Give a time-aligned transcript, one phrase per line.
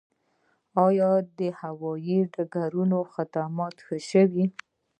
[0.85, 4.45] آیا د هوایي ډګرونو خدمات ښه شوي؟